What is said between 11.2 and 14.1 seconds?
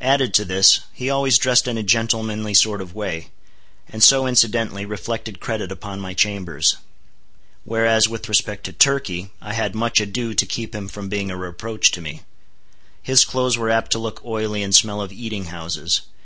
a reproach to me. His clothes were apt to